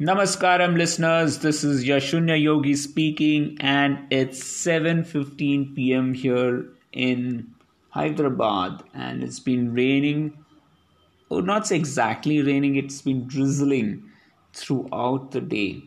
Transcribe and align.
Namaskaram 0.00 0.76
listeners. 0.76 1.38
This 1.38 1.62
is 1.62 1.84
Yashunya 1.84 2.42
Yogi 2.42 2.74
speaking 2.74 3.56
and 3.60 3.96
it's 4.10 4.42
7:15 4.42 5.76
pm 5.76 6.14
here 6.14 6.66
in 6.90 7.54
Hyderabad 7.90 8.82
and 8.92 9.22
it's 9.22 9.38
been 9.38 9.72
raining 9.72 10.36
or 11.28 11.38
oh, 11.38 11.40
not 11.42 11.70
exactly 11.70 12.42
raining 12.42 12.74
it's 12.74 13.02
been 13.02 13.28
drizzling 13.28 14.02
throughout 14.52 15.30
the 15.30 15.40
day. 15.40 15.84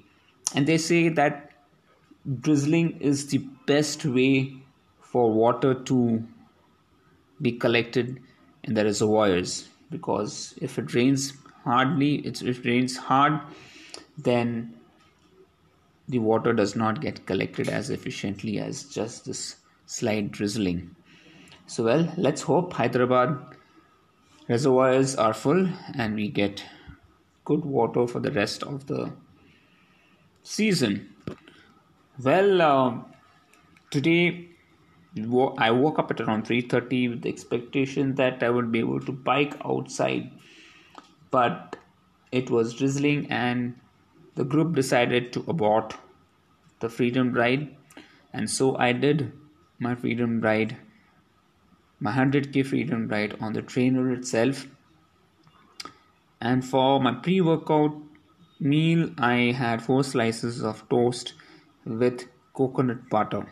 And 0.55 0.65
they 0.65 0.77
say 0.77 1.09
that 1.09 1.51
drizzling 2.39 3.01
is 3.01 3.27
the 3.27 3.39
best 3.65 4.05
way 4.05 4.55
for 5.01 5.29
water 5.33 5.73
to 5.73 6.25
be 7.41 7.51
collected 7.51 8.21
in 8.63 8.73
the 8.73 8.85
reservoirs 8.85 9.67
because 9.91 10.53
if 10.61 10.79
it 10.79 10.93
rains 10.93 11.33
hardly 11.65 12.15
it's 12.19 12.41
if 12.41 12.59
it 12.59 12.65
rains 12.65 12.95
hard 12.95 13.41
then 14.17 14.73
the 16.07 16.19
water 16.19 16.53
does 16.53 16.75
not 16.75 17.01
get 17.01 17.25
collected 17.25 17.69
as 17.69 17.89
efficiently 17.89 18.59
as 18.59 18.83
just 18.85 19.25
this 19.25 19.57
slight 19.85 20.31
drizzling. 20.31 20.95
So, 21.65 21.83
well, 21.83 22.13
let's 22.17 22.41
hope 22.41 22.73
Hyderabad 22.73 23.37
reservoirs 24.47 25.15
are 25.15 25.33
full 25.33 25.67
and 25.95 26.15
we 26.15 26.29
get 26.29 26.63
good 27.43 27.65
water 27.65 28.07
for 28.07 28.19
the 28.19 28.31
rest 28.31 28.63
of 28.63 28.87
the 28.87 29.11
season. 30.43 31.13
Well, 32.23 32.61
uh, 32.61 32.97
today 33.91 34.47
I 35.57 35.71
woke 35.71 35.99
up 35.99 36.11
at 36.11 36.21
around 36.21 36.45
3:30 36.45 37.09
with 37.09 37.21
the 37.23 37.29
expectation 37.29 38.15
that 38.15 38.43
I 38.43 38.49
would 38.49 38.71
be 38.71 38.79
able 38.79 38.99
to 39.01 39.11
bike 39.11 39.55
outside, 39.65 40.31
but 41.31 41.75
it 42.31 42.49
was 42.49 42.75
drizzling 42.75 43.27
and 43.29 43.75
the 44.37 44.49
group 44.55 44.73
decided 44.81 45.31
to 45.33 45.43
abort 45.55 45.95
the 46.79 46.89
freedom 46.97 47.33
ride 47.43 47.63
and 48.33 48.49
so 48.57 48.75
i 48.87 48.91
did 49.05 49.31
my 49.85 49.93
freedom 50.03 50.39
ride 50.49 50.77
my 51.99 52.11
100k 52.11 52.65
freedom 52.65 53.07
ride 53.07 53.35
on 53.41 53.53
the 53.53 53.61
trainer 53.61 54.11
itself. 54.13 54.67
And 56.39 56.63
for 56.63 56.99
my 56.99 57.13
pre-workout 57.13 57.95
meal 58.59 59.09
i 59.17 59.35
had 59.61 59.81
four 59.81 60.03
slices 60.03 60.63
of 60.63 60.87
toast 60.89 61.33
with 61.85 62.27
coconut 62.53 63.09
butter. 63.09 63.47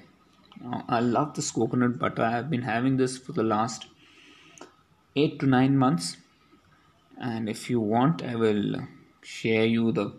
I 0.87 0.99
love 0.99 1.33
this 1.35 1.51
coconut 1.51 1.99
butter. 1.99 2.23
I 2.23 2.31
have 2.31 2.49
been 2.49 2.61
having 2.63 2.97
this 2.97 3.17
for 3.17 3.33
the 3.33 3.43
last 3.43 3.87
8 5.15 5.39
to 5.39 5.45
9 5.45 5.77
months. 5.77 6.17
And 7.19 7.49
if 7.49 7.69
you 7.69 7.79
want 7.79 8.23
i 8.23 8.35
will 8.35 8.75
share 9.23 9.65
you 9.65 9.91
the 9.91 10.11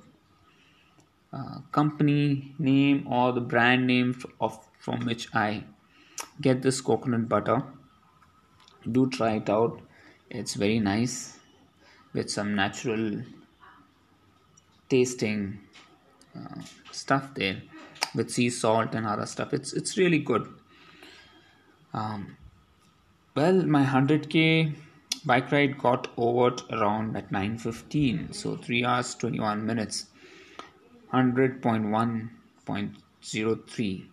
uh, 1.36 1.58
company 1.72 2.54
name 2.58 3.06
or 3.06 3.32
the 3.32 3.40
brand 3.40 3.86
name 3.86 4.18
of 4.40 4.58
from 4.78 5.04
which 5.04 5.28
I 5.34 5.64
get 6.40 6.62
this 6.62 6.80
coconut 6.80 7.28
butter. 7.28 7.62
Do 8.90 9.08
try 9.10 9.32
it 9.36 9.50
out. 9.50 9.80
It's 10.30 10.54
very 10.54 10.78
nice 10.78 11.38
with 12.12 12.30
some 12.30 12.54
natural 12.54 13.22
tasting 14.88 15.60
uh, 16.34 16.60
stuff 16.90 17.34
there 17.34 17.62
with 18.14 18.30
sea 18.30 18.48
salt 18.48 18.94
and 18.94 19.06
other 19.06 19.26
stuff. 19.26 19.52
It's 19.52 19.72
it's 19.72 19.98
really 19.98 20.18
good. 20.18 20.48
Um, 21.92 22.36
well, 23.34 23.62
my 23.76 23.84
100k 23.84 24.74
bike 25.24 25.50
ride 25.52 25.78
got 25.78 26.08
over 26.16 26.56
around 26.70 27.16
at 27.16 27.30
9:15, 27.30 28.34
so 28.34 28.56
3 28.56 28.84
hours 28.84 29.14
21 29.14 29.66
minutes 29.66 30.06
100.1.03 31.12 34.06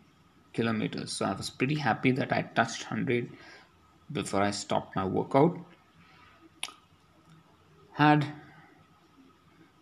kilometers. 0.54 1.12
So 1.12 1.26
I 1.26 1.34
was 1.34 1.50
pretty 1.50 1.76
happy 1.76 2.12
that 2.12 2.32
I 2.32 2.44
touched 2.44 2.84
100 2.84 3.30
before 4.12 4.42
I 4.42 4.52
stopped 4.52 4.96
my 4.96 5.06
workout. 5.06 5.58
Had 7.94 8.28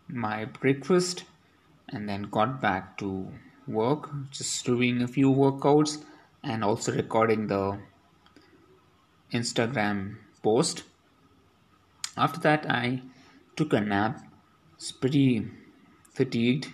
my 0.07 0.45
breakfast 0.45 1.25
and 1.89 2.07
then 2.07 2.23
got 2.23 2.61
back 2.61 2.97
to 2.97 3.27
work, 3.67 4.09
just 4.31 4.65
doing 4.65 5.01
a 5.01 5.07
few 5.07 5.31
workouts 5.31 6.03
and 6.43 6.63
also 6.63 6.93
recording 6.93 7.47
the 7.47 7.77
Instagram 9.33 10.17
post. 10.43 10.83
After 12.17 12.39
that, 12.41 12.69
I 12.69 13.01
took 13.55 13.73
a 13.73 13.79
nap. 13.79 14.21
It's 14.75 14.91
pretty 14.91 15.47
fatigued 16.13 16.67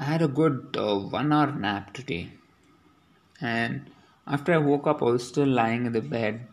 I 0.00 0.04
had 0.04 0.22
a 0.22 0.28
good 0.28 0.76
uh, 0.78 0.96
one 0.96 1.32
hour 1.32 1.50
nap 1.50 1.92
today. 1.92 2.30
And 3.40 3.90
after 4.28 4.54
I 4.54 4.58
woke 4.58 4.86
up, 4.86 5.02
I 5.02 5.06
was 5.06 5.26
still 5.26 5.48
lying 5.48 5.86
in 5.86 5.92
the 5.92 6.00
bed 6.00 6.46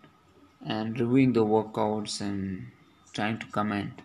and 0.66 1.00
reviewing 1.00 1.34
the 1.34 1.46
workouts 1.46 2.22
and 2.22 2.72
trying 3.14 3.38
to 3.38 3.46
comment. 3.46 4.02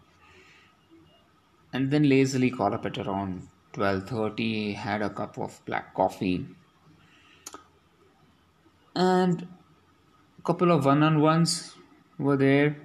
And 1.73 1.91
then 1.91 2.06
lazily 2.06 2.50
got 2.50 2.75
up 2.75 2.84
at 2.84 2.99
around 2.99 3.49
12:30, 3.73 4.75
had 4.75 5.00
a 5.00 5.09
cup 5.09 5.39
of 5.39 5.59
black 5.65 5.95
coffee, 5.95 6.47
and 8.95 9.47
a 10.39 10.43
couple 10.43 10.71
of 10.71 10.84
one-on-ones 10.84 11.77
were 12.19 12.37
there, 12.37 12.77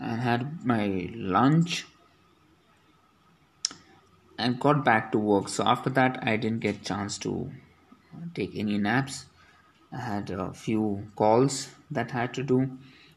and 0.00 0.20
had 0.20 0.64
my 0.64 1.10
lunch 1.14 1.84
and 4.38 4.60
got 4.60 4.84
back 4.84 5.12
to 5.12 5.18
work. 5.18 5.48
So 5.48 5.64
after 5.64 5.90
that 5.90 6.18
i 6.22 6.36
didn't 6.36 6.60
get 6.60 6.82
chance 6.84 7.18
to 7.18 7.50
take 8.34 8.56
any 8.56 8.78
naps. 8.78 9.26
I 9.92 10.00
had 10.00 10.30
a 10.30 10.52
few 10.52 11.08
calls 11.16 11.68
that 11.90 12.14
I 12.14 12.20
had 12.20 12.34
to 12.34 12.42
do. 12.42 12.70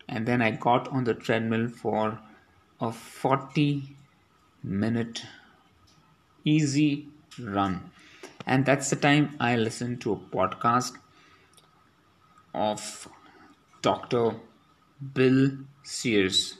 And 0.08 0.26
then 0.26 0.42
i 0.42 0.52
got 0.52 0.88
on 0.88 1.04
the 1.04 1.14
treadmill 1.14 1.68
for 1.68 2.20
a 2.82 2.92
40 2.92 3.96
minute 4.64 5.24
easy 6.46 7.08
run. 7.40 7.92
And 8.46 8.66
that's 8.66 8.90
the 8.90 8.96
time 8.96 9.36
i 9.40 9.56
listened 9.56 10.02
to 10.02 10.14
a 10.14 10.16
podcast 10.16 10.98
of 12.54 13.08
dr 13.82 14.36
bill 15.14 15.52
sears. 15.84 16.58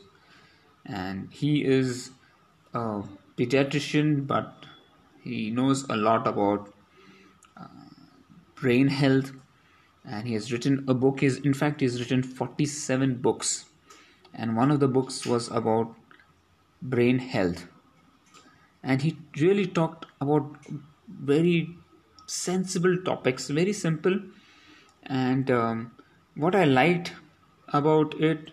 And 0.86 1.30
he 1.32 1.64
is 1.64 2.12
a 2.74 3.04
pediatrician, 3.40 4.28
but 4.28 4.66
he 5.24 5.50
knows 5.50 5.84
a 5.90 5.96
lot 5.96 6.28
about 6.28 6.74
uh, 7.56 7.68
brain 8.62 8.88
health, 8.88 9.32
and 10.06 10.28
he 10.28 10.34
has 10.34 10.52
written 10.52 10.84
a 10.88 10.94
book. 10.94 11.24
Is 11.24 11.38
in 11.38 11.54
fact, 11.54 11.82
he's 11.82 12.00
written 12.00 12.24
forty-seven 12.24 13.16
books, 13.28 13.66
and 14.34 14.56
one 14.56 14.72
of 14.72 14.80
the 14.80 14.88
books 15.00 15.26
was 15.26 15.50
about 15.50 15.96
brain 16.82 17.20
health, 17.20 17.66
and 18.84 19.02
he 19.02 19.18
really 19.40 19.66
talked 19.66 20.06
about 20.22 20.56
very 21.32 21.70
sensible 22.26 22.98
topics, 23.04 23.50
very 23.50 23.74
simple, 23.74 24.20
and 25.04 25.50
um, 25.50 25.92
what 26.36 26.56
I 26.56 26.66
liked 26.66 27.14
about 27.70 28.14
it 28.20 28.52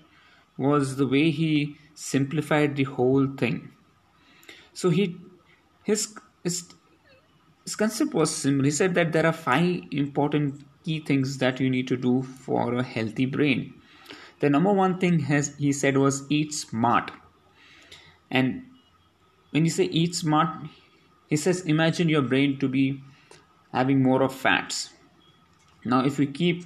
was 0.59 0.97
the 0.97 1.07
way 1.07 1.31
he 1.31 1.77
simplified 1.95 2.77
the 2.77 2.85
whole 2.85 3.27
thing 3.27 3.73
so 4.77 4.91
he 4.91 5.17
his 5.85 6.15
his, 6.45 6.65
his 7.65 7.77
concept 7.77 8.13
was 8.13 8.31
simple. 8.31 8.65
He 8.65 8.71
said 8.71 8.95
that 8.95 9.13
there 9.13 9.25
are 9.25 9.33
five 9.33 9.85
important 9.91 10.65
key 10.85 11.01
things 11.01 11.39
that 11.39 11.61
you 11.61 11.71
need 11.71 11.89
to 11.89 11.97
do 11.97 12.23
for 12.23 12.75
a 12.75 12.83
healthy 12.83 13.25
brain. 13.25 13.73
The 14.41 14.51
number 14.51 14.73
one 14.73 14.99
thing 14.99 15.21
has 15.21 15.55
he 15.57 15.73
said 15.73 15.97
was 15.97 16.25
eat 16.29 16.53
smart. 16.53 17.11
And 18.31 18.67
when 19.53 19.65
you 19.65 19.71
say 19.71 19.85
eat 19.85 20.15
smart, 20.15 20.69
he 21.29 21.39
says 21.39 21.63
imagine 21.63 22.11
your 22.11 22.23
brain 22.23 22.59
to 22.59 22.69
be 22.69 23.01
having 23.73 24.03
more 24.03 24.23
of 24.23 24.35
fats. 24.35 24.91
Now 25.87 26.05
if 26.05 26.19
we 26.19 26.27
keep 26.27 26.65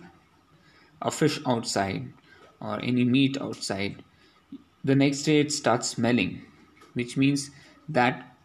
a 1.01 1.13
fish 1.13 1.39
outside 1.47 2.13
or 2.61 2.83
any 2.83 3.05
meat 3.05 3.41
outside, 3.41 4.03
the 4.83 4.97
next 4.97 5.23
day 5.23 5.39
it 5.39 5.53
starts 5.53 5.91
smelling, 5.91 6.43
which 6.95 7.17
means 7.17 7.51
that 7.93 8.37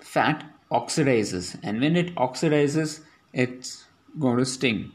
fat 0.00 0.44
oxidizes. 0.70 1.58
And 1.62 1.80
when 1.80 1.96
it 1.96 2.14
oxidizes 2.16 3.00
it's 3.32 3.84
going 4.18 4.38
to 4.38 4.46
sting. 4.46 4.92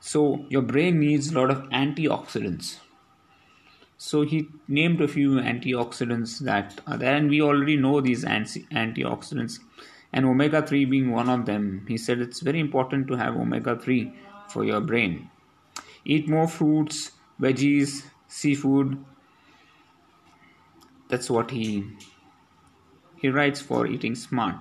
So 0.00 0.46
your 0.48 0.62
brain 0.62 1.00
needs 1.00 1.30
a 1.30 1.34
lot 1.34 1.50
of 1.50 1.68
antioxidants. 1.70 2.78
So 3.98 4.22
he 4.22 4.48
named 4.66 5.00
a 5.02 5.08
few 5.08 5.32
antioxidants 5.32 6.38
that 6.40 6.80
are 6.86 6.96
there. 6.96 7.14
And 7.14 7.28
we 7.28 7.42
already 7.42 7.76
know 7.76 8.00
these 8.00 8.24
anti- 8.24 8.66
antioxidants. 8.72 9.58
And 10.12 10.24
omega 10.24 10.66
3 10.66 10.86
being 10.86 11.10
one 11.10 11.28
of 11.28 11.46
them. 11.46 11.84
He 11.86 11.98
said 11.98 12.20
it's 12.20 12.40
very 12.40 12.60
important 12.60 13.08
to 13.08 13.16
have 13.16 13.36
omega 13.36 13.76
3 13.76 14.12
for 14.48 14.64
your 14.64 14.80
brain. 14.80 15.30
Eat 16.04 16.28
more 16.28 16.48
fruits 16.48 17.12
veggies 17.40 18.04
seafood. 18.28 19.04
That's 21.08 21.28
what 21.28 21.50
he 21.50 21.84
he 23.20 23.28
writes 23.28 23.60
for 23.60 23.86
eating 23.86 24.14
smart. 24.14 24.56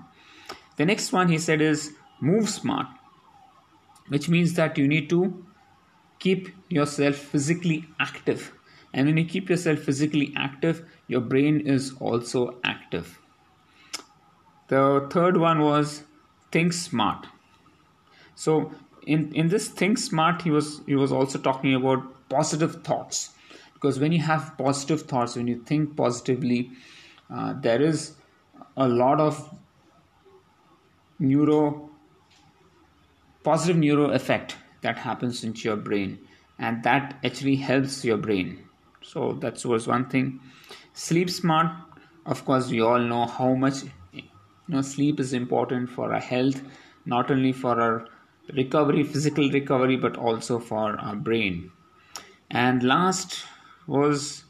The 0.78 0.86
next 0.86 1.12
one 1.12 1.30
he 1.30 1.38
said 1.38 1.62
is 1.62 1.94
move 2.22 2.50
smart, 2.50 2.88
which 4.08 4.30
means 4.30 4.54
that 4.54 4.78
you 4.78 4.88
need 4.88 5.10
to 5.10 5.46
keep 6.20 6.50
yourself 6.70 7.16
physically 7.16 7.86
active. 8.00 8.52
And 8.94 9.08
when 9.08 9.18
you 9.18 9.26
keep 9.26 9.50
yourself 9.50 9.80
physically 9.80 10.34
active, 10.36 10.84
your 11.08 11.22
brain 11.22 11.62
is 11.62 11.94
also 12.00 12.58
active. 12.64 13.20
The 14.68 15.08
third 15.10 15.38
one 15.38 15.62
was 15.62 16.04
think 16.52 16.74
smart. 16.74 17.28
So 18.36 18.72
in, 19.06 19.34
in 19.34 19.48
this 19.50 19.68
think 19.68 19.98
smart, 19.98 20.42
he 20.42 20.52
was 20.52 20.82
he 20.86 20.96
was 20.96 21.12
also 21.12 21.40
talking 21.40 21.74
about 21.74 22.30
positive 22.30 22.84
thoughts. 22.84 23.32
Because 23.74 24.00
when 24.00 24.12
you 24.12 24.22
have 24.22 24.58
positive 24.58 25.04
thoughts, 25.04 25.36
when 25.36 25.48
you 25.48 25.64
think 25.64 25.96
positively, 25.96 26.72
uh, 27.34 27.54
there 27.54 27.82
is 27.82 28.16
a 28.80 28.88
lot 28.88 29.20
of 29.20 29.38
neuro 31.20 31.90
positive 33.44 33.78
neuro 33.78 34.06
effect 34.12 34.56
that 34.82 34.98
happens 34.98 35.44
into 35.44 35.68
your 35.68 35.76
brain 35.76 36.18
and 36.58 36.84
that 36.84 37.20
actually 37.24 37.56
helps 37.56 38.04
your 38.06 38.18
brain. 38.18 38.60
So 39.02 39.34
that 39.42 39.64
was 39.66 39.88
one 39.88 40.10
thing. 40.10 40.40
Sleep 40.94 41.30
smart. 41.30 41.72
Of 42.26 42.46
course 42.46 42.70
we 42.70 42.82
all 42.82 43.00
know 43.00 43.26
how 43.26 43.54
much 43.54 43.84
you 44.14 44.24
know 44.68 44.82
sleep 44.82 45.20
is 45.20 45.34
important 45.34 45.90
for 45.90 46.14
our 46.14 46.20
health 46.20 46.62
not 47.06 47.32
only 47.32 47.52
for 47.52 47.80
our 47.82 48.08
recovery 48.56 49.04
physical 49.04 49.50
recovery 49.52 49.98
but 49.98 50.18
also 50.18 50.60
for 50.60 51.00
our 51.00 51.16
brain. 51.16 51.72
And 52.50 52.84
last 52.84 53.46
was 53.88 54.44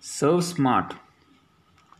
serve 0.00 0.44
smart. 0.44 0.94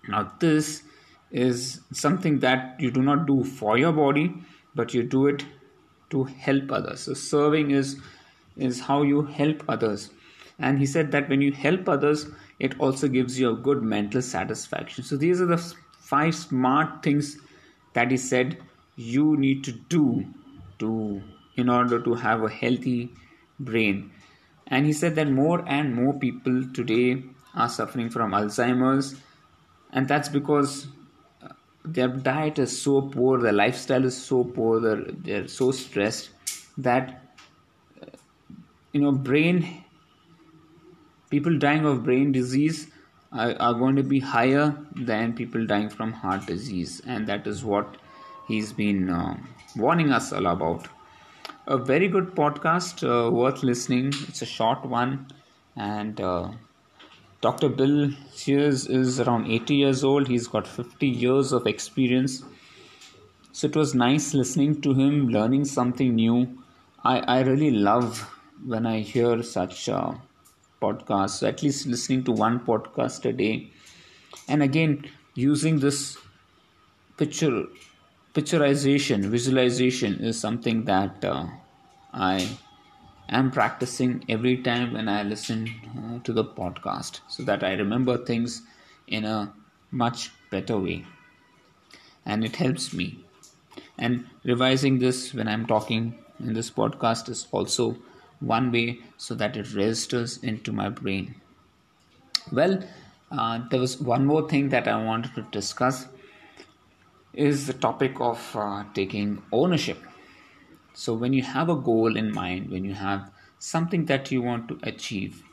Now, 0.08 0.32
this 0.40 0.82
is 1.30 1.80
something 1.92 2.38
that 2.40 2.80
you 2.80 2.90
do 2.90 3.02
not 3.02 3.26
do 3.26 3.44
for 3.44 3.76
your 3.78 3.92
body, 3.92 4.34
but 4.74 4.94
you 4.94 5.02
do 5.02 5.26
it 5.26 5.44
to 6.10 6.24
help 6.24 6.72
others. 6.72 7.00
So, 7.00 7.14
serving 7.14 7.70
is 7.70 8.00
is 8.56 8.80
how 8.80 9.02
you 9.02 9.22
help 9.22 9.62
others. 9.68 10.10
And 10.58 10.78
he 10.78 10.86
said 10.86 11.12
that 11.12 11.28
when 11.28 11.40
you 11.40 11.52
help 11.52 11.88
others, 11.88 12.26
it 12.58 12.78
also 12.80 13.06
gives 13.06 13.38
you 13.38 13.50
a 13.50 13.56
good 13.56 13.82
mental 13.82 14.22
satisfaction. 14.22 15.04
So, 15.04 15.16
these 15.16 15.40
are 15.40 15.46
the 15.46 15.58
five 16.00 16.34
smart 16.34 17.02
things 17.02 17.36
that 17.92 18.10
he 18.10 18.16
said 18.16 18.58
you 18.96 19.36
need 19.36 19.62
to 19.64 19.72
do 19.72 20.26
to 20.78 21.22
in 21.56 21.68
order 21.68 22.00
to 22.00 22.14
have 22.14 22.42
a 22.42 22.48
healthy 22.48 23.10
brain. 23.60 24.10
And 24.66 24.86
he 24.86 24.92
said 24.92 25.14
that 25.16 25.30
more 25.30 25.64
and 25.66 25.94
more 25.94 26.14
people 26.14 26.64
today 26.72 27.22
are 27.54 27.68
suffering 27.68 28.10
from 28.10 28.32
Alzheimer's 28.32 29.16
and 29.92 30.06
that's 30.06 30.28
because 30.28 30.86
their 31.92 32.08
diet 32.08 32.58
is 32.58 32.80
so 32.80 33.00
poor 33.02 33.40
their 33.40 33.52
lifestyle 33.52 34.04
is 34.04 34.16
so 34.16 34.44
poor 34.44 34.80
they're, 34.80 35.04
they're 35.26 35.48
so 35.48 35.70
stressed 35.70 36.30
that 36.76 37.22
uh, 38.02 38.06
you 38.92 39.00
know 39.00 39.12
brain 39.12 39.84
people 41.30 41.58
dying 41.58 41.84
of 41.84 42.04
brain 42.04 42.32
disease 42.32 42.88
are, 43.32 43.54
are, 43.60 43.74
going 43.74 43.96
to 43.96 44.02
be 44.02 44.20
higher 44.20 44.74
than 44.94 45.34
people 45.34 45.66
dying 45.66 45.88
from 45.88 46.12
heart 46.12 46.46
disease. 46.46 47.02
And 47.06 47.26
that 47.26 47.46
is 47.46 47.64
what 47.64 47.96
he's 48.46 48.72
been 48.72 49.10
uh, 49.10 49.36
warning 49.76 50.12
us 50.12 50.32
all 50.32 50.46
about. 50.46 50.88
A 51.66 51.76
very 51.76 52.08
good 52.08 52.34
podcast 52.34 53.04
uh, 53.04 53.30
worth 53.30 53.62
listening. 53.62 54.12
It's 54.28 54.42
a 54.42 54.46
short 54.46 54.84
one. 54.84 55.26
And 55.76 56.20
uh, 56.20 56.52
Dr. 57.40 57.68
Bill 57.68 58.10
Sears 58.32 58.86
is 58.88 59.20
around 59.20 59.46
80 59.46 59.74
years 59.76 60.02
old. 60.02 60.26
He's 60.26 60.48
got 60.48 60.66
50 60.66 61.06
years 61.06 61.52
of 61.52 61.68
experience. 61.68 62.42
So 63.52 63.68
it 63.68 63.76
was 63.76 63.94
nice 63.94 64.34
listening 64.34 64.80
to 64.80 64.92
him, 64.94 65.28
learning 65.28 65.64
something 65.64 66.16
new. 66.16 66.58
I, 67.04 67.20
I 67.20 67.40
really 67.42 67.70
love 67.70 68.28
when 68.66 68.86
I 68.86 69.00
hear 69.00 69.42
such 69.44 69.88
uh, 69.88 70.14
podcasts, 70.82 71.38
so 71.38 71.46
at 71.46 71.62
least 71.62 71.86
listening 71.86 72.24
to 72.24 72.32
one 72.32 72.58
podcast 72.58 73.24
a 73.24 73.32
day. 73.32 73.70
And 74.48 74.62
again, 74.62 75.08
using 75.34 75.78
this 75.78 76.18
picture 77.16 77.66
picturization, 78.34 79.24
visualization 79.26 80.14
is 80.24 80.40
something 80.40 80.84
that 80.86 81.24
uh, 81.24 81.46
I 82.12 82.48
am 83.28 83.50
practicing 83.50 84.24
every 84.28 84.58
time 84.58 84.94
when 84.94 85.08
I 85.08 85.22
listen 85.22 85.68
uh, 85.96 86.22
to 86.24 86.32
the 86.32 86.44
podcast 86.44 87.20
so 87.28 87.42
that 87.44 87.62
I 87.62 87.72
remember 87.74 88.16
things 88.16 88.62
in 89.06 89.24
a 89.24 89.52
much 89.90 90.30
better 90.50 90.78
way. 90.78 91.04
And 92.24 92.44
it 92.44 92.56
helps 92.56 92.92
me. 92.92 93.24
And 93.98 94.26
revising 94.44 94.98
this 94.98 95.34
when 95.34 95.48
I'm 95.48 95.66
talking 95.66 96.18
in 96.40 96.54
this 96.54 96.70
podcast 96.70 97.28
is 97.28 97.46
also 97.50 97.96
one 98.40 98.70
way 98.70 99.00
so 99.16 99.34
that 99.34 99.56
it 99.56 99.74
registers 99.74 100.38
into 100.38 100.72
my 100.72 100.88
brain. 100.88 101.34
Well, 102.52 102.82
uh, 103.30 103.60
there 103.70 103.80
was 103.80 104.00
one 104.00 104.24
more 104.24 104.48
thing 104.48 104.70
that 104.70 104.88
I 104.88 105.02
wanted 105.02 105.34
to 105.34 105.42
discuss 105.50 106.06
is 107.34 107.66
the 107.66 107.74
topic 107.74 108.20
of 108.20 108.56
uh, 108.56 108.84
taking 108.94 109.42
ownership 109.52 109.98
so, 110.98 111.14
when 111.14 111.32
you 111.32 111.44
have 111.44 111.68
a 111.68 111.76
goal 111.76 112.16
in 112.16 112.32
mind, 112.34 112.70
when 112.70 112.84
you 112.84 112.92
have 112.92 113.30
something 113.60 114.06
that 114.06 114.32
you 114.32 114.42
want 114.42 114.66
to 114.66 114.80
achieve, 114.82 115.44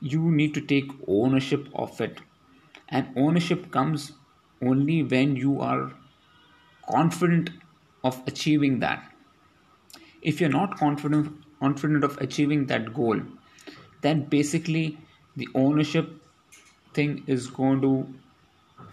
you 0.00 0.32
need 0.32 0.54
to 0.54 0.60
take 0.60 0.90
ownership 1.06 1.68
of 1.72 2.00
it. 2.00 2.18
And 2.88 3.12
ownership 3.16 3.70
comes 3.70 4.10
only 4.60 5.04
when 5.04 5.36
you 5.36 5.60
are 5.60 5.92
confident 6.90 7.50
of 8.02 8.20
achieving 8.26 8.80
that. 8.80 9.08
If 10.20 10.40
you're 10.40 10.56
not 10.58 10.76
confident 10.78 11.44
confident 11.60 12.02
of 12.02 12.18
achieving 12.18 12.66
that 12.66 12.92
goal, 12.92 13.20
then 14.00 14.24
basically 14.24 14.98
the 15.36 15.46
ownership 15.54 16.10
thing 16.92 17.22
is 17.28 17.46
going 17.46 17.82
to 17.82 18.12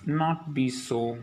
not 0.06 0.54
be 0.54 0.70
so 0.70 1.18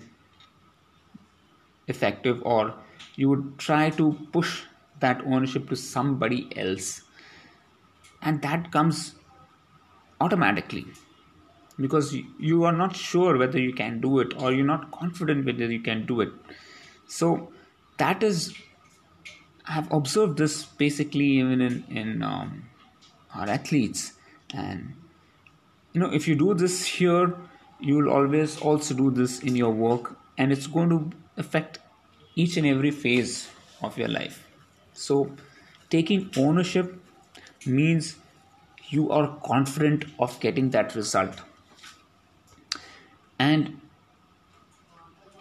effective 1.87 2.43
or 2.43 2.75
you 3.17 3.29
would 3.29 3.59
try 3.59 3.91
to 3.91 4.13
push 4.33 4.63
that 5.01 5.23
ownership 5.27 5.69
to 5.69 5.77
somebody 5.77 6.49
else. 6.57 7.03
And 8.23 8.41
that 8.43 8.71
comes 8.71 9.15
automatically. 10.21 10.87
Because 11.79 12.15
you 12.39 12.65
are 12.65 12.73
not 12.73 12.95
sure 12.95 13.37
whether 13.37 13.59
you 13.59 13.73
can 13.73 14.01
do 14.01 14.21
it 14.21 14.41
or 14.41 14.53
you're 14.53 14.67
not 14.67 14.91
confident 14.91 15.47
whether 15.47 15.71
you 15.71 15.81
can 15.81 16.07
do 16.07 16.21
it. 16.21 16.33
So 17.07 17.53
that 17.99 18.23
is 18.23 18.55
i 19.71 19.73
have 19.73 19.91
observed 19.97 20.39
this 20.43 20.55
basically 20.83 21.27
even 21.41 21.61
in 21.61 21.75
in 22.03 22.23
um, 22.23 22.69
our 23.35 23.49
athletes. 23.49 24.13
And 24.53 24.95
you 25.93 26.01
know 26.01 26.11
if 26.21 26.29
you 26.29 26.35
do 26.35 26.55
this 26.55 26.85
here 26.85 27.35
you 27.81 27.97
will 27.97 28.11
always 28.11 28.59
also 28.61 28.95
do 28.95 29.11
this 29.11 29.41
in 29.41 29.57
your 29.57 29.71
work. 29.71 30.17
And 30.39 30.53
it's 30.53 30.67
going 30.67 30.91
to 30.91 31.01
affect 31.37 31.79
each 32.35 32.57
and 32.57 32.67
every 32.67 32.91
phase 32.91 33.49
of 33.83 33.99
your 33.99 34.09
life. 34.09 34.47
So, 34.93 35.33
taking 35.91 36.31
ownership 36.37 36.95
means 37.67 38.17
you 38.89 39.11
are 39.11 39.37
confident 39.45 40.05
of 40.19 40.39
getting 40.41 40.71
that 40.71 40.95
result. 40.95 41.41
And 43.39 43.81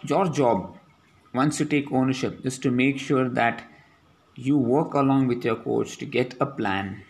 your 0.02 0.28
job, 0.28 0.76
once 1.32 1.60
you 1.60 1.66
take 1.66 1.92
ownership, 1.92 2.44
is 2.44 2.58
to 2.60 2.70
make 2.70 2.98
sure 2.98 3.28
that 3.28 3.62
you 4.34 4.56
work 4.56 4.94
along 4.94 5.28
with 5.28 5.44
your 5.44 5.56
coach 5.56 5.98
to 5.98 6.06
get 6.06 6.34
a 6.40 6.46
plan 6.46 7.02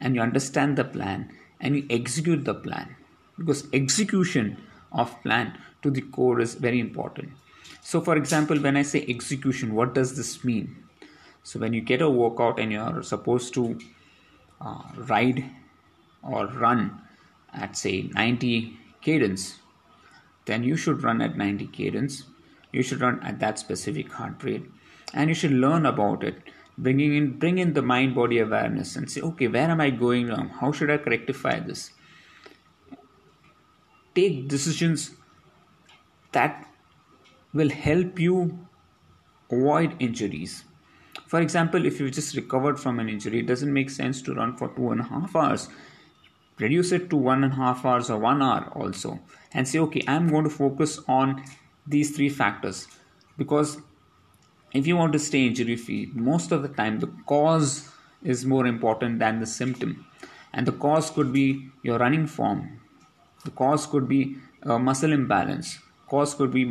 and 0.00 0.14
you 0.14 0.20
understand 0.20 0.76
the 0.76 0.84
plan 0.84 1.30
and 1.60 1.76
you 1.76 1.86
execute 1.90 2.44
the 2.44 2.54
plan 2.54 2.96
because 3.38 3.66
execution 3.72 4.56
of 4.92 5.22
plan 5.22 5.56
to 5.82 5.90
the 5.90 6.00
core 6.00 6.40
is 6.40 6.54
very 6.54 6.80
important 6.80 7.30
so, 7.82 8.00
for 8.00 8.16
example, 8.16 8.58
when 8.58 8.76
I 8.76 8.82
say 8.82 9.04
execution, 9.08 9.74
what 9.74 9.94
does 9.94 10.16
this 10.16 10.44
mean? 10.44 10.76
So, 11.42 11.58
when 11.58 11.72
you 11.72 11.80
get 11.80 12.02
a 12.02 12.10
workout 12.10 12.60
and 12.60 12.70
you're 12.70 13.02
supposed 13.02 13.54
to 13.54 13.78
uh, 14.60 14.82
ride 14.96 15.44
or 16.22 16.46
run 16.46 17.00
at 17.52 17.76
say 17.76 18.10
90 18.14 18.76
cadence, 19.00 19.58
then 20.44 20.62
you 20.62 20.76
should 20.76 21.02
run 21.02 21.22
at 21.22 21.36
90 21.36 21.66
cadence. 21.68 22.24
You 22.72 22.82
should 22.82 23.00
run 23.00 23.20
at 23.22 23.40
that 23.40 23.58
specific 23.58 24.12
heart 24.12 24.44
rate, 24.44 24.70
and 25.14 25.28
you 25.28 25.34
should 25.34 25.52
learn 25.52 25.86
about 25.86 26.22
it. 26.22 26.42
Bringing 26.78 27.14
in, 27.14 27.38
bring 27.38 27.58
in 27.58 27.74
the 27.74 27.82
mind 27.82 28.14
body 28.14 28.38
awareness 28.38 28.96
and 28.96 29.10
say, 29.10 29.20
okay, 29.20 29.48
where 29.48 29.68
am 29.68 29.80
I 29.80 29.90
going 29.90 30.28
wrong? 30.28 30.48
How 30.48 30.72
should 30.72 30.90
I 30.90 30.96
rectify 30.96 31.60
this? 31.60 31.90
Take 34.14 34.48
decisions 34.48 35.12
that 36.32 36.69
will 37.52 37.70
help 37.70 38.18
you 38.18 38.66
avoid 39.50 39.96
injuries. 39.98 40.64
For 41.26 41.40
example, 41.40 41.86
if 41.86 42.00
you 42.00 42.10
just 42.10 42.36
recovered 42.36 42.78
from 42.78 43.00
an 43.00 43.08
injury, 43.08 43.40
it 43.40 43.46
doesn't 43.46 43.72
make 43.72 43.90
sense 43.90 44.22
to 44.22 44.34
run 44.34 44.56
for 44.56 44.68
two 44.68 44.90
and 44.90 45.00
a 45.00 45.04
half 45.04 45.34
hours. 45.34 45.68
reduce 46.60 46.92
it 46.92 47.08
to 47.10 47.16
one 47.16 47.42
and 47.44 47.54
a 47.54 47.56
half 47.56 47.84
hours 47.84 48.10
or 48.10 48.18
one 48.18 48.42
hour 48.42 48.70
also 48.80 49.18
and 49.52 49.66
say 49.66 49.78
okay 49.78 50.02
i'm 50.14 50.28
going 50.32 50.44
to 50.44 50.50
focus 50.50 50.98
on 51.08 51.42
these 51.94 52.10
three 52.16 52.28
factors 52.28 52.86
because 53.38 53.78
if 54.80 54.86
you 54.86 54.96
want 54.96 55.12
to 55.12 55.18
stay 55.18 55.46
injury 55.46 55.76
free 55.76 56.10
most 56.30 56.52
of 56.52 56.62
the 56.62 56.72
time 56.80 57.00
the 57.00 57.10
cause 57.32 57.70
is 58.22 58.44
more 58.44 58.66
important 58.66 59.18
than 59.18 59.40
the 59.40 59.46
symptom 59.46 60.06
and 60.52 60.66
the 60.66 60.76
cause 60.84 61.10
could 61.10 61.32
be 61.32 61.46
your 61.82 61.98
running 61.98 62.26
form 62.26 62.60
the 63.44 63.50
cause 63.62 63.86
could 63.86 64.08
be 64.08 64.20
muscle 64.90 65.12
imbalance 65.12 65.78
cause 66.08 66.34
could 66.34 66.52
be 66.58 66.64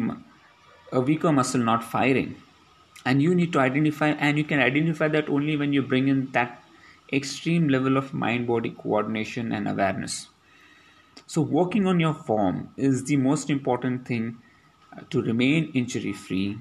a 0.92 1.00
weaker 1.00 1.32
muscle 1.32 1.62
not 1.62 1.84
firing 1.84 2.36
and 3.06 3.22
you 3.22 3.34
need 3.34 3.54
to 3.54 3.60
identify 3.60 4.10
and 4.10 4.38
you 4.38 4.44
can 4.44 4.60
identify 4.60 5.08
that 5.08 5.30
only 5.30 5.56
when 5.56 5.74
you 5.74 5.82
bring 5.82 6.08
in 6.08 6.32
that 6.32 6.64
extreme 7.12 7.68
level 7.68 7.98
of 7.98 8.14
mind 8.14 8.48
body 8.48 8.72
coordination 8.72 9.52
and 9.52 9.68
awareness. 9.68 10.28
So, 11.26 11.42
working 11.42 11.86
on 11.88 12.00
your 12.00 12.14
form 12.14 12.72
is 12.78 13.04
the 13.04 13.18
most 13.18 13.50
important 13.50 14.08
thing 14.08 14.38
uh, 14.96 15.02
to 15.10 15.22
remain 15.22 15.72
injury 15.74 16.14
free, 16.14 16.58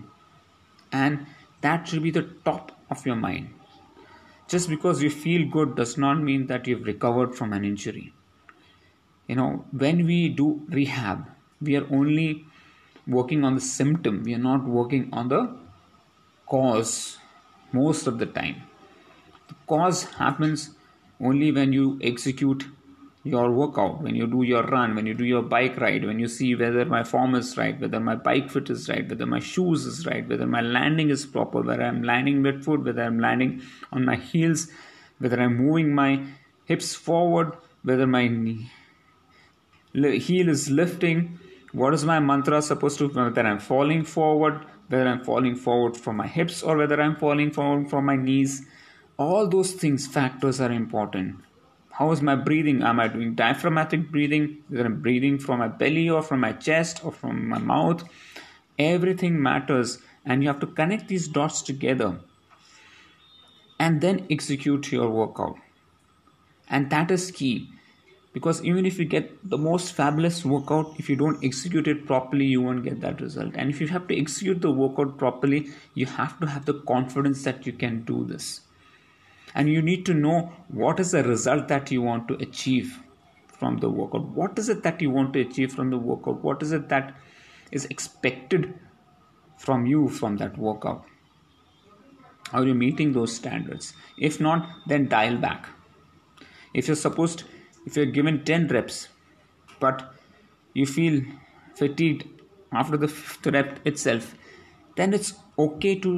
and 0.93 1.27
that 1.61 1.89
should 1.89 2.03
be 2.03 2.11
the 2.11 2.29
top 2.45 2.73
of 2.91 3.05
your 3.07 3.17
mind. 3.17 3.51
Just 4.49 4.69
because 4.69 5.03
you 5.03 5.11
feel 5.11 5.49
good 5.51 5.75
does 5.77 5.99
not 5.99 6.23
mean 6.23 6.47
that 6.47 6.67
you've 6.67 6.87
recovered 6.87 7.35
from 7.35 7.53
an 7.53 7.65
injury. 7.65 8.13
You 9.27 9.37
know, 9.37 9.65
when 9.73 10.07
we 10.07 10.31
do 10.31 10.63
rehab, 10.69 11.27
we 11.61 11.77
are 11.77 11.87
only 11.93 12.47
working 13.09 13.45
on 13.45 13.55
the 13.55 13.61
symptom, 13.61 14.23
we 14.23 14.35
are 14.35 14.39
not 14.39 14.65
working 14.65 15.09
on 15.13 15.29
the 15.29 15.57
cause 16.47 17.19
most 17.73 18.07
of 18.07 18.19
the 18.19 18.27
time. 18.27 18.63
The 19.49 19.55
cause 19.67 20.05
happens 20.05 20.71
only 21.21 21.51
when 21.51 21.73
you 21.73 21.99
execute 22.03 22.65
your 23.25 23.51
workout, 23.51 24.01
when 24.01 24.15
you 24.15 24.27
do 24.27 24.43
your 24.43 24.63
run, 24.63 24.95
when 24.95 25.07
you 25.07 25.15
do 25.15 25.25
your 25.25 25.43
bike 25.43 25.79
ride, 25.79 26.05
when 26.05 26.19
you 26.19 26.29
see 26.29 26.55
whether 26.55 26.85
my 26.85 27.03
form 27.03 27.35
is 27.35 27.57
right, 27.57 27.79
whether 27.81 28.01
my 28.01 28.15
bike 28.15 28.51
fit 28.51 28.71
is 28.71 28.89
right, 28.89 29.09
whether 29.09 29.27
my 29.27 29.41
shoes 29.41 29.85
is 29.85 30.07
right, 30.07 30.27
whether 30.29 30.47
my 30.47 30.61
landing 30.61 31.11
is 31.11 31.27
proper, 31.27 31.61
whether 31.61 31.83
I'm 31.83 32.03
landing 32.03 32.41
mid 32.43 32.65
foot, 32.65 32.85
whether 32.85 33.03
I'm 33.03 33.19
landing 33.19 33.63
on 33.93 34.05
my 34.05 34.17
heels, 34.17 34.69
whether 35.19 35.41
I'm 35.41 35.57
moving 35.57 35.95
my 35.95 36.25
hips 36.65 36.95
forward, 36.95 37.53
whether 37.83 38.07
my 38.07 38.29
knee, 38.29 38.71
heel 39.93 40.49
is 40.49 40.71
lifting, 40.71 41.39
what 41.73 41.93
is 41.93 42.05
my 42.05 42.19
mantra 42.19 42.63
supposed 42.63 42.99
to, 42.99 43.09
whether 43.09 43.43
I'm 43.43 43.59
falling 43.59 44.05
forward, 44.05 44.65
whether 44.89 45.07
I'm 45.07 45.23
falling 45.23 45.55
forward 45.55 45.97
from 45.97 46.17
my 46.17 46.27
hips 46.27 46.63
or 46.63 46.77
whether 46.77 47.01
I'm 47.01 47.17
falling 47.17 47.51
forward 47.51 47.91
from 47.91 48.07
my 48.07 48.17
knees. 48.17 48.67
All 49.19 49.47
those 49.49 49.73
things 49.73 50.07
factors 50.07 50.61
are 50.61 50.73
important. 50.73 51.37
How 51.91 52.11
is 52.13 52.23
my 52.23 52.37
breathing? 52.37 52.83
Am 52.83 53.01
i 53.01 53.09
doing 53.09 53.35
diaphragmatic 53.35 54.11
breathing? 54.11 54.59
Whether 54.69 54.87
i'm 54.87 55.03
breathing 55.03 55.39
from 55.39 55.59
my 55.59 55.69
belly 55.69 56.09
or 56.09 56.23
from 56.23 56.41
my 56.41 56.53
chest 56.53 57.05
or 57.05 57.13
from 57.13 57.49
my 57.49 57.59
mouth? 57.59 58.05
Everything 58.79 59.43
matters 59.43 59.99
and 60.25 60.43
you 60.43 60.49
have 60.49 60.61
to 60.61 60.67
connect 60.67 61.09
these 61.09 61.29
dots 61.29 61.61
together 61.61 62.21
and 63.81 64.01
then 64.01 64.27
execute 64.31 64.93
your 64.93 65.11
workout. 65.11 65.57
And 66.71 66.89
that 66.91 67.11
is 67.11 67.31
key 67.31 67.69
because 68.39 68.63
even 68.71 68.87
if 68.89 68.99
you 69.01 69.05
get 69.13 69.31
the 69.53 69.59
most 69.67 69.95
fabulous 69.95 70.45
workout 70.45 70.95
if 71.03 71.11
you 71.11 71.17
don't 71.23 71.45
execute 71.49 71.89
it 71.93 72.07
properly 72.11 72.45
you 72.47 72.63
won't 72.63 72.85
get 72.85 73.01
that 73.01 73.21
result. 73.21 73.57
And 73.57 73.71
if 73.71 73.81
you 73.81 73.89
have 73.89 74.07
to 74.09 74.19
execute 74.19 74.61
the 74.61 74.71
workout 74.71 75.19
properly 75.23 75.61
you 75.95 76.07
have 76.07 76.39
to 76.41 76.47
have 76.47 76.65
the 76.67 76.75
confidence 76.93 77.43
that 77.49 77.67
you 77.67 77.73
can 77.73 78.03
do 78.13 78.25
this. 78.25 78.61
And 79.55 79.69
you 79.69 79.83
need 79.83 80.07
to 80.07 80.15
know 80.15 80.53
what 80.69 81.01
is 81.01 81.11
the 81.11 81.25
result 81.25 81.67
that 81.69 81.91
you 81.91 82.03
want 82.03 82.29
to 82.29 82.35
achieve 82.35 83.03
from 83.59 83.79
the 83.79 83.91
workout. 83.91 84.29
What 84.29 84.59
is 84.59 84.69
it 84.69 84.85
that 84.85 85.03
you 85.03 85.11
want 85.11 85.33
to 85.33 85.41
achieve 85.41 85.73
from 85.73 85.91
the 85.91 85.99
workout? 85.99 86.45
What 86.45 86.63
is 86.63 86.71
it 86.71 86.89
that 86.91 87.17
is 87.73 87.87
expected 87.87 88.73
from 89.57 89.87
you 89.87 90.09
from 90.09 90.37
that 90.37 90.57
workout? 90.57 91.05
Are 92.53 92.65
you 92.65 92.75
meeting 92.75 93.13
those 93.13 93.35
standards? 93.35 93.95
If 94.17 94.41
not 94.41 94.69
then 94.87 95.09
dial 95.09 95.39
back. 95.39 95.67
If 96.73 96.87
you're 96.87 97.05
supposed 97.09 97.45
if 97.89 97.97
you're 97.97 98.15
given 98.19 98.43
10 98.53 98.69
reps 98.77 98.99
but 99.85 100.03
you 100.81 100.87
feel 100.97 101.21
fatigued 101.81 102.25
after 102.81 102.97
the 103.05 103.11
fifth 103.19 103.47
rep 103.57 103.87
itself 103.93 104.35
then 104.97 105.15
it's 105.19 105.33
okay 105.67 105.95
to 106.07 106.13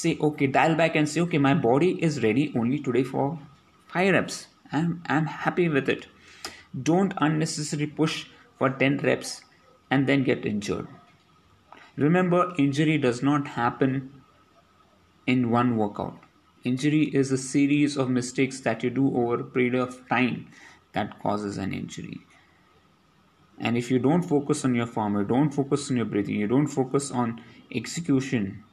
say 0.00 0.16
okay 0.28 0.46
dial 0.46 0.74
back 0.74 0.96
and 0.96 1.08
say 1.14 1.20
okay 1.20 1.38
my 1.46 1.54
body 1.54 1.90
is 2.08 2.22
ready 2.22 2.52
only 2.56 2.78
today 2.78 3.04
for 3.04 3.38
five 3.92 4.12
reps. 4.14 4.46
I'm 4.72 5.02
i'm 5.06 5.26
happy 5.26 5.68
with 5.68 5.88
it. 5.88 6.06
Don't 6.90 7.12
unnecessarily 7.18 7.86
push 7.86 8.26
for 8.58 8.70
10 8.70 8.98
reps 9.08 9.42
and 9.90 10.06
then 10.06 10.24
get 10.24 10.46
injured. 10.46 10.88
Remember 11.96 12.54
injury 12.58 12.96
does 12.96 13.22
not 13.22 13.48
happen 13.48 13.96
in 15.26 15.50
one 15.50 15.76
workout. 15.76 16.18
Injury 16.64 17.02
is 17.22 17.32
a 17.32 17.36
series 17.36 17.96
of 17.98 18.08
mistakes 18.08 18.60
that 18.60 18.82
you 18.82 18.88
do 18.88 19.14
over 19.14 19.40
a 19.40 19.44
period 19.44 19.74
of 19.74 20.08
time 20.08 20.46
that 20.92 21.20
causes 21.22 21.58
an 21.58 21.72
injury. 21.72 22.18
And 23.58 23.76
if 23.76 23.90
you 23.90 23.98
don't 23.98 24.22
focus 24.22 24.64
on 24.64 24.74
your 24.74 24.86
form 24.86 25.16
you 25.16 25.24
don't 25.24 25.50
focus 25.50 25.90
on 25.90 25.96
your 25.96 26.06
breathing 26.06 26.36
you 26.36 26.48
don't 26.48 26.66
focus 26.66 27.10
on 27.10 27.40
execution 27.74 28.64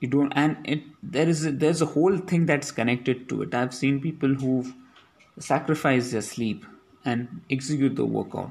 you 0.00 0.08
don't 0.08 0.32
and 0.32 0.56
it 0.64 0.82
there 1.02 1.28
is 1.28 1.44
a, 1.46 1.52
there's 1.52 1.82
a 1.82 1.86
whole 1.86 2.18
thing 2.18 2.46
that's 2.46 2.70
connected 2.70 3.28
to 3.28 3.42
it. 3.42 3.54
I've 3.54 3.74
seen 3.74 4.00
people 4.00 4.34
who've 4.34 4.72
sacrificed 5.38 6.12
their 6.12 6.22
sleep 6.22 6.64
and 7.04 7.40
execute 7.50 7.96
the 7.96 8.04
workout. 8.04 8.50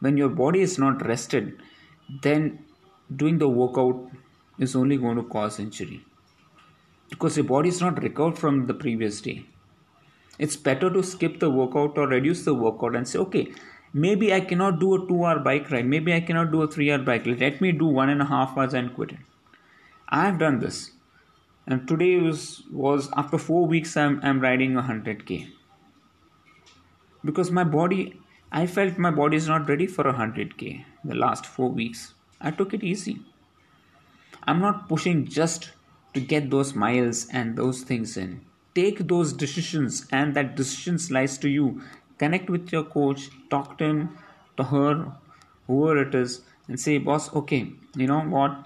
When 0.00 0.16
your 0.16 0.28
body 0.28 0.60
is 0.60 0.78
not 0.78 1.06
rested 1.06 1.60
then 2.22 2.64
doing 3.14 3.38
the 3.38 3.48
workout 3.48 4.10
is 4.58 4.76
only 4.76 4.96
going 4.96 5.16
to 5.16 5.24
cause 5.24 5.58
injury. 5.58 6.00
Because 7.10 7.36
your 7.36 7.44
body 7.44 7.68
is 7.68 7.80
not 7.80 8.02
recovered 8.02 8.38
from 8.38 8.66
the 8.66 8.74
previous 8.74 9.20
day 9.20 9.44
it's 10.38 10.56
better 10.56 10.90
to 10.90 11.02
skip 11.02 11.38
the 11.40 11.50
workout 11.50 11.96
or 11.98 12.06
reduce 12.08 12.44
the 12.44 12.54
workout 12.54 12.96
and 12.96 13.08
say 13.08 13.18
okay 13.18 13.46
maybe 13.92 14.32
i 14.34 14.40
cannot 14.40 14.80
do 14.80 14.94
a 14.96 15.06
two 15.08 15.24
hour 15.24 15.38
bike 15.38 15.70
ride 15.70 15.86
maybe 15.86 16.12
i 16.12 16.20
cannot 16.20 16.50
do 16.50 16.62
a 16.62 16.68
three 16.68 16.90
hour 16.90 16.98
bike 16.98 17.26
ride 17.26 17.40
let 17.40 17.60
me 17.60 17.72
do 17.72 17.86
one 17.86 18.08
and 18.08 18.22
a 18.22 18.30
half 18.34 18.56
hours 18.56 18.74
and 18.74 18.94
quit 18.94 19.12
it 19.12 19.18
I've 20.08 20.38
done 20.38 20.60
this. 20.60 20.92
And 21.66 21.88
today 21.88 22.18
was 22.18 22.62
was 22.70 23.10
after 23.16 23.38
four 23.38 23.66
weeks 23.66 23.96
I'm 23.96 24.20
I'm 24.22 24.40
riding 24.40 24.76
a 24.76 24.82
hundred 24.82 25.26
K. 25.26 25.48
Because 27.24 27.50
my 27.50 27.64
body 27.64 28.20
I 28.52 28.66
felt 28.66 28.98
my 28.98 29.10
body 29.10 29.36
is 29.36 29.48
not 29.48 29.68
ready 29.68 29.86
for 29.86 30.06
a 30.06 30.12
hundred 30.12 30.56
K 30.58 30.86
the 31.04 31.16
last 31.16 31.44
four 31.44 31.70
weeks. 31.70 32.14
I 32.40 32.52
took 32.52 32.72
it 32.72 32.84
easy. 32.84 33.18
I'm 34.44 34.60
not 34.60 34.88
pushing 34.88 35.26
just 35.26 35.70
to 36.14 36.20
get 36.20 36.50
those 36.50 36.74
miles 36.74 37.26
and 37.32 37.56
those 37.56 37.82
things 37.82 38.16
in. 38.16 38.42
Take 38.76 39.08
those 39.08 39.32
decisions 39.32 40.06
and 40.12 40.36
that 40.36 40.54
decision 40.54 40.98
lies 41.14 41.36
to 41.38 41.48
you. 41.48 41.82
Connect 42.18 42.48
with 42.50 42.70
your 42.72 42.84
coach, 42.84 43.30
talk 43.50 43.78
to 43.78 43.84
him, 43.84 44.18
to 44.56 44.64
her, 44.64 45.12
whoever 45.66 46.02
it 46.02 46.14
is, 46.14 46.42
and 46.68 46.78
say, 46.78 46.98
boss, 46.98 47.34
okay, 47.34 47.72
you 47.96 48.06
know 48.06 48.20
what? 48.20 48.64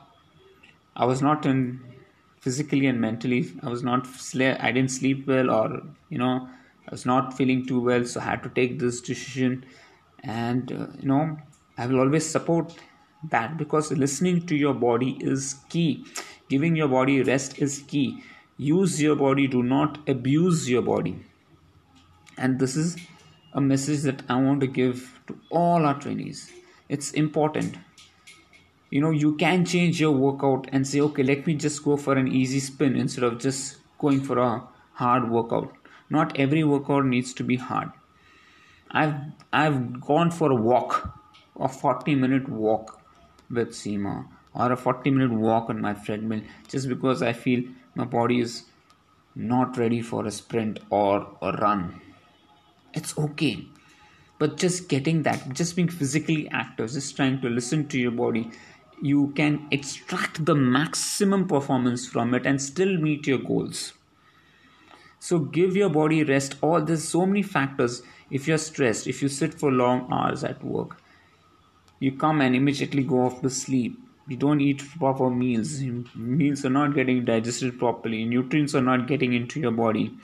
I 0.96 1.04
was 1.04 1.22
not 1.22 1.46
in 1.46 1.80
physically 2.40 2.86
and 2.86 3.00
mentally. 3.00 3.52
I 3.62 3.68
was 3.68 3.82
not. 3.82 4.06
I 4.34 4.72
didn't 4.72 4.90
sleep 4.90 5.26
well, 5.26 5.50
or 5.50 5.82
you 6.08 6.18
know, 6.18 6.48
I 6.88 6.90
was 6.90 7.06
not 7.06 7.36
feeling 7.36 7.66
too 7.66 7.80
well. 7.80 8.04
So 8.04 8.20
I 8.20 8.24
had 8.24 8.42
to 8.44 8.48
take 8.50 8.78
this 8.78 9.00
decision, 9.00 9.64
and 10.22 10.72
uh, 10.72 10.86
you 11.00 11.08
know, 11.08 11.38
I 11.78 11.86
will 11.86 12.00
always 12.00 12.26
support 12.28 12.74
that 13.30 13.56
because 13.58 13.92
listening 13.92 14.46
to 14.46 14.56
your 14.56 14.74
body 14.74 15.16
is 15.20 15.56
key. 15.68 16.04
Giving 16.48 16.76
your 16.76 16.88
body 16.88 17.22
rest 17.22 17.58
is 17.58 17.82
key. 17.86 18.22
Use 18.68 19.00
your 19.00 19.16
body. 19.16 19.46
Do 19.46 19.62
not 19.62 19.98
abuse 20.08 20.68
your 20.68 20.82
body. 20.82 21.18
And 22.36 22.58
this 22.58 22.76
is 22.76 22.96
a 23.52 23.60
message 23.60 24.02
that 24.02 24.22
I 24.28 24.40
want 24.40 24.60
to 24.60 24.66
give 24.66 25.20
to 25.28 25.38
all 25.50 25.86
our 25.86 25.98
trainees. 25.98 26.50
It's 26.88 27.12
important 27.12 27.78
you 28.90 29.00
know 29.00 29.10
you 29.10 29.34
can 29.36 29.64
change 29.64 30.00
your 30.00 30.10
workout 30.10 30.66
and 30.72 30.86
say 30.86 31.00
okay 31.00 31.22
let 31.22 31.46
me 31.46 31.54
just 31.54 31.84
go 31.84 31.96
for 31.96 32.14
an 32.14 32.26
easy 32.26 32.58
spin 32.58 32.96
instead 32.96 33.24
of 33.24 33.38
just 33.38 33.76
going 33.98 34.20
for 34.20 34.38
a 34.38 34.62
hard 34.94 35.30
workout 35.30 35.72
not 36.10 36.36
every 36.44 36.64
workout 36.64 37.04
needs 37.04 37.32
to 37.32 37.44
be 37.44 37.56
hard 37.56 37.90
i've 38.90 39.14
i've 39.52 40.00
gone 40.00 40.30
for 40.38 40.50
a 40.50 40.60
walk 40.70 40.96
a 41.60 41.68
40 41.68 42.14
minute 42.14 42.48
walk 42.48 43.00
with 43.50 43.70
Seema 43.70 44.26
or 44.54 44.72
a 44.72 44.76
40 44.76 45.10
minute 45.10 45.32
walk 45.32 45.70
on 45.70 45.80
my 45.80 45.92
treadmill 45.92 46.40
just 46.68 46.88
because 46.88 47.22
I 47.22 47.32
feel 47.32 47.64
my 48.00 48.06
body 48.06 48.40
is 48.40 48.64
not 49.34 49.76
ready 49.76 50.00
for 50.00 50.26
a 50.26 50.30
sprint 50.30 50.80
or 50.90 51.36
a 51.40 51.52
run. 51.52 52.00
It's 52.94 53.16
okay. 53.16 53.66
But 54.40 54.56
just 54.56 54.88
getting 54.88 55.22
that, 55.22 55.52
just 55.52 55.76
being 55.76 55.88
physically 55.88 56.48
active, 56.50 56.90
just 56.90 57.14
trying 57.14 57.40
to 57.42 57.48
listen 57.48 57.86
to 57.88 57.98
your 57.98 58.10
body, 58.10 58.50
you 59.00 59.32
can 59.36 59.68
extract 59.70 60.44
the 60.44 60.54
maximum 60.54 61.46
performance 61.46 62.06
from 62.06 62.34
it 62.34 62.46
and 62.46 62.60
still 62.60 62.96
meet 62.98 63.26
your 63.26 63.38
goals 63.38 63.92
so 65.22 65.38
give 65.38 65.76
your 65.76 65.90
body 65.90 66.24
rest 66.24 66.56
all 66.62 66.80
there's 66.80 67.06
so 67.06 67.26
many 67.26 67.42
factors 67.42 68.02
if 68.30 68.48
you're 68.48 68.58
stressed, 68.58 69.06
if 69.06 69.22
you 69.22 69.28
sit 69.28 69.54
for 69.54 69.70
long 69.70 70.08
hours 70.10 70.44
at 70.44 70.64
work, 70.64 70.96
you 71.98 72.12
come 72.12 72.40
and 72.40 72.56
immediately 72.56 73.02
go 73.02 73.26
off 73.26 73.42
to 73.42 73.50
sleep. 73.50 73.98
You 74.30 74.36
don't 74.36 74.60
eat 74.60 74.80
proper 74.96 75.28
meals. 75.28 75.82
Meals 76.14 76.64
are 76.64 76.70
not 76.70 76.94
getting 76.94 77.24
digested 77.24 77.80
properly. 77.80 78.24
Nutrients 78.24 78.76
are 78.76 78.80
not 78.80 79.08
getting 79.08 79.32
into 79.32 79.58
your 79.58 79.72
body. 79.72 80.16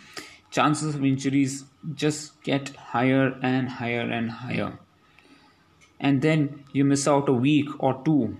Chances 0.52 0.94
of 0.94 1.04
injuries 1.04 1.64
just 1.92 2.40
get 2.44 2.68
higher 2.76 3.36
and 3.42 3.68
higher 3.68 4.02
and 4.02 4.30
higher. 4.30 4.78
And 5.98 6.22
then 6.22 6.62
you 6.72 6.84
miss 6.84 7.08
out 7.08 7.28
a 7.28 7.32
week 7.32 7.68
or 7.80 8.00
two 8.04 8.36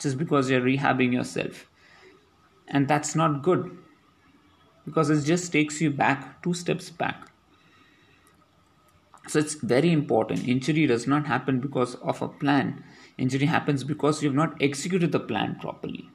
just 0.00 0.18
because 0.18 0.50
you're 0.50 0.60
rehabbing 0.60 1.12
yourself. 1.12 1.68
And 2.66 2.88
that's 2.88 3.14
not 3.14 3.40
good 3.40 3.78
because 4.84 5.10
it 5.10 5.22
just 5.22 5.52
takes 5.52 5.80
you 5.80 5.92
back 5.92 6.42
two 6.42 6.54
steps 6.54 6.90
back. 6.90 7.30
So 9.26 9.38
it's 9.38 9.54
very 9.54 9.90
important. 9.90 10.46
Injury 10.46 10.86
does 10.86 11.06
not 11.06 11.26
happen 11.26 11.60
because 11.60 11.94
of 11.96 12.20
a 12.20 12.28
plan. 12.28 12.84
Injury 13.16 13.46
happens 13.46 13.84
because 13.84 14.22
you've 14.22 14.34
not 14.34 14.60
executed 14.60 15.12
the 15.12 15.20
plan 15.20 15.56
properly. 15.60 16.10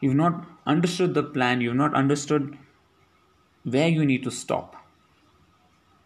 You've 0.00 0.14
not 0.14 0.46
understood 0.66 1.14
the 1.14 1.22
plan, 1.22 1.60
you've 1.60 1.74
not 1.74 1.94
understood 1.94 2.56
where 3.64 3.88
you 3.88 4.04
need 4.04 4.22
to 4.24 4.30
stop. 4.30 4.76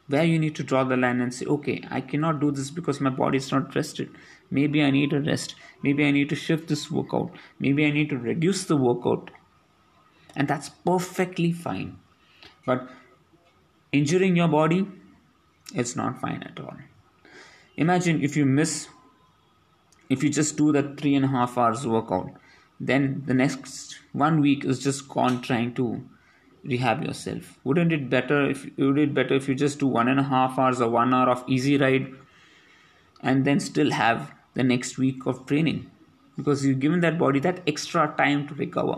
Where 0.08 0.24
you 0.24 0.38
need 0.38 0.54
to 0.56 0.62
draw 0.62 0.84
the 0.84 0.96
line 0.96 1.20
and 1.20 1.32
say, 1.32 1.46
okay, 1.46 1.82
I 1.90 2.00
cannot 2.00 2.40
do 2.40 2.50
this 2.50 2.70
because 2.70 3.00
my 3.00 3.10
body 3.10 3.38
is 3.38 3.50
not 3.52 3.74
rested. 3.74 4.10
Maybe 4.50 4.82
I 4.82 4.90
need 4.90 5.12
a 5.12 5.20
rest. 5.20 5.54
Maybe 5.82 6.04
I 6.04 6.10
need 6.10 6.28
to 6.30 6.36
shift 6.36 6.68
this 6.68 6.90
workout. 6.90 7.30
Maybe 7.58 7.86
I 7.86 7.90
need 7.90 8.10
to 8.10 8.18
reduce 8.18 8.64
the 8.64 8.76
workout. 8.76 9.30
And 10.36 10.48
that's 10.48 10.68
perfectly 10.68 11.52
fine. 11.52 11.98
But 12.66 12.88
injuring 13.92 14.36
your 14.36 14.48
body 14.48 14.86
it's 15.74 15.96
not 15.96 16.20
fine 16.20 16.42
at 16.42 16.58
all. 16.60 16.76
Imagine 17.76 18.22
if 18.22 18.36
you 18.36 18.46
miss 18.46 18.88
if 20.08 20.22
you 20.22 20.30
just 20.30 20.56
do 20.56 20.70
that 20.72 20.98
three 20.98 21.14
and 21.14 21.24
a 21.24 21.28
half 21.28 21.56
hours 21.58 21.86
workout 21.86 22.30
then 22.80 23.22
the 23.26 23.34
next 23.34 23.98
one 24.12 24.40
week 24.40 24.64
is 24.64 24.82
just 24.82 25.08
gone 25.08 25.40
trying 25.40 25.74
to 25.74 26.04
rehab 26.64 27.04
yourself. 27.04 27.58
Wouldn't 27.64 27.92
it 27.92 28.10
better 28.10 28.50
if 28.50 28.66
would 28.76 28.98
it 28.98 29.14
better 29.14 29.34
if 29.34 29.48
you 29.48 29.54
just 29.54 29.78
do 29.78 29.86
one 29.86 30.08
and 30.08 30.20
a 30.20 30.24
half 30.24 30.58
hours 30.58 30.80
or 30.80 30.90
one 30.90 31.14
hour 31.14 31.30
of 31.30 31.44
easy 31.48 31.76
ride 31.76 32.12
and 33.20 33.44
then 33.44 33.60
still 33.60 33.90
have 33.90 34.32
the 34.54 34.62
next 34.62 34.98
week 34.98 35.26
of 35.26 35.46
training? 35.46 35.90
Because 36.36 36.64
you've 36.64 36.80
given 36.80 37.00
that 37.00 37.18
body 37.18 37.40
that 37.40 37.60
extra 37.66 38.12
time 38.18 38.48
to 38.48 38.54
recover. 38.54 38.96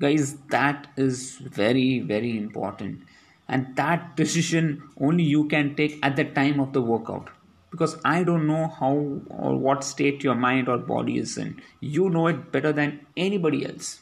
Guys 0.00 0.36
that 0.50 0.86
is 0.96 1.38
very 1.38 2.00
very 2.00 2.36
important 2.36 3.02
and 3.48 3.74
that 3.76 4.16
decision 4.16 4.82
only 5.00 5.24
you 5.24 5.46
can 5.48 5.74
take 5.74 5.98
at 6.02 6.16
the 6.16 6.24
time 6.24 6.60
of 6.60 6.72
the 6.72 6.82
workout. 6.82 7.30
Because 7.70 7.96
i 8.04 8.22
don't 8.22 8.46
know 8.46 8.66
how 8.80 8.92
or 9.28 9.56
what 9.56 9.84
state 9.84 10.24
your 10.24 10.34
mind 10.34 10.68
or 10.68 10.78
body 10.78 11.18
is 11.18 11.36
in. 11.38 11.60
You 11.80 12.08
know 12.10 12.26
it 12.26 12.52
better 12.52 12.72
than 12.72 13.06
anybody 13.16 13.64
else. 13.66 14.00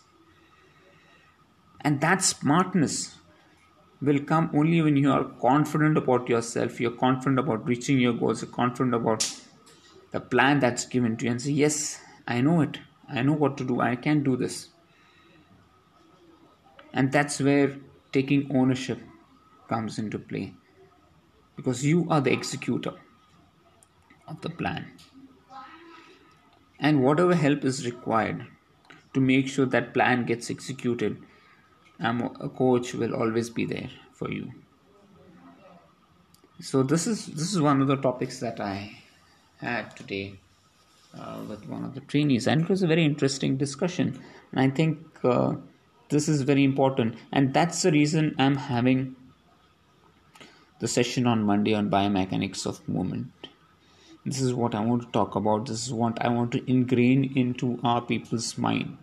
And 1.80 2.00
that 2.00 2.22
smartness 2.22 3.16
will 4.00 4.20
come 4.20 4.50
only 4.52 4.82
when 4.82 4.96
you 4.96 5.10
are 5.10 5.24
confident 5.40 5.96
about 5.96 6.28
yourself. 6.28 6.80
You're 6.80 6.90
confident 6.90 7.38
about 7.38 7.66
reaching 7.66 7.98
your 7.98 8.12
goals. 8.12 8.42
You're 8.42 8.50
confident 8.50 8.94
about 8.94 9.28
the 10.10 10.20
plan 10.20 10.60
that's 10.60 10.86
given 10.86 11.16
to 11.18 11.24
you. 11.24 11.30
And 11.30 11.42
say 11.42 11.52
yes 11.52 12.00
i 12.28 12.40
know 12.40 12.60
it. 12.60 12.78
I 13.08 13.22
know 13.22 13.34
what 13.34 13.56
to 13.58 13.64
do. 13.64 13.80
I 13.80 13.94
can 13.94 14.24
do 14.24 14.36
this. 14.36 14.68
And 16.92 17.12
that's 17.12 17.40
where 17.40 17.76
taking 18.12 18.50
ownership 18.52 18.98
comes 19.68 19.98
into 19.98 20.18
play 20.18 20.54
because 21.56 21.84
you 21.84 22.06
are 22.10 22.20
the 22.20 22.32
executor 22.32 22.94
of 24.28 24.40
the 24.42 24.50
plan. 24.50 24.92
And 26.78 27.02
whatever 27.02 27.34
help 27.34 27.64
is 27.64 27.86
required 27.86 28.46
to 29.14 29.20
make 29.20 29.48
sure 29.48 29.64
that 29.66 29.94
plan 29.94 30.26
gets 30.26 30.50
executed, 30.50 31.22
a 31.98 32.48
coach 32.48 32.92
will 32.92 33.14
always 33.14 33.48
be 33.48 33.64
there 33.64 33.90
for 34.12 34.30
you. 34.30 34.52
So 36.60 36.82
this 36.82 37.06
is 37.06 37.26
this 37.26 37.52
is 37.52 37.60
one 37.60 37.82
of 37.82 37.88
the 37.88 37.96
topics 37.96 38.40
that 38.40 38.60
I 38.60 39.02
had 39.58 39.94
today 39.96 40.38
uh, 41.18 41.40
with 41.48 41.66
one 41.68 41.84
of 41.84 41.94
the 41.94 42.00
trainees, 42.00 42.46
and 42.46 42.62
it 42.62 42.68
was 42.68 42.82
a 42.82 42.86
very 42.86 43.04
interesting 43.04 43.56
discussion. 43.56 44.22
And 44.52 44.60
I 44.60 44.70
think 44.70 44.98
uh, 45.24 45.56
this 46.08 46.28
is 46.28 46.42
very 46.42 46.64
important, 46.64 47.16
and 47.32 47.52
that's 47.52 47.82
the 47.82 47.92
reason 47.92 48.34
I'm 48.38 48.56
having 48.56 49.16
the 50.78 50.88
session 50.88 51.26
on 51.26 51.42
Monday 51.42 51.74
on 51.74 51.90
biomechanics 51.90 52.66
of 52.66 52.86
movement. 52.88 53.48
This 54.24 54.40
is 54.40 54.52
what 54.52 54.74
I 54.74 54.80
want 54.80 55.02
to 55.02 55.08
talk 55.12 55.36
about. 55.36 55.66
This 55.66 55.86
is 55.86 55.92
what 55.92 56.20
I 56.20 56.28
want 56.28 56.52
to 56.52 56.70
ingrain 56.70 57.32
into 57.36 57.78
our 57.84 58.00
people's 58.00 58.58
mind 58.58 58.98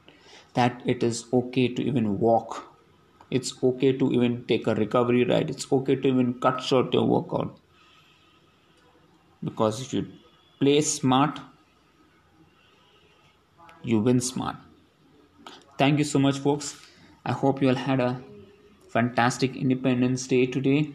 that 0.54 0.82
it 0.86 1.02
is 1.02 1.26
okay 1.34 1.68
to 1.68 1.82
even 1.82 2.20
walk. 2.20 2.68
It's 3.32 3.54
okay 3.64 3.94
to 3.94 4.12
even 4.12 4.46
take 4.46 4.68
a 4.68 4.76
recovery 4.76 5.24
ride. 5.24 5.50
It's 5.50 5.72
okay 5.72 5.96
to 5.96 6.08
even 6.08 6.36
cut 6.36 6.62
short 6.62 6.94
your 6.94 7.06
workout. 7.06 7.58
Because 9.44 9.82
if 9.82 9.94
you 9.94 10.08
play 10.60 10.82
smart, 10.82 11.40
you 13.82 14.00
win 14.00 14.20
smart. 14.20 14.58
Thank 15.78 15.98
you 16.00 16.06
so 16.06 16.20
much, 16.20 16.38
folks. 16.38 16.80
I 17.26 17.32
hope 17.32 17.62
you 17.62 17.70
all 17.70 17.76
had 17.76 18.00
a 18.00 18.22
fantastic 18.90 19.56
Independence 19.56 20.28
Day 20.28 20.46
today 20.46 20.94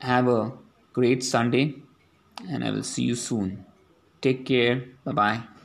have 0.00 0.28
a 0.28 0.52
great 0.92 1.22
Sunday, 1.24 1.82
and 2.48 2.64
I 2.64 2.70
will 2.70 2.82
see 2.84 3.04
you 3.04 3.14
soon. 3.14 3.66
Take 4.20 4.46
care. 4.46 4.84
Bye 5.04 5.12
bye. 5.12 5.55